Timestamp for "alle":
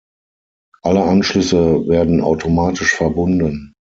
0.81-1.03